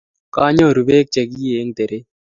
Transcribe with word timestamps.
Kanyoru 0.33 0.81
pek 0.87 1.05
chekiey 1.13 1.57
eng' 1.61 1.75
teret 1.77 2.05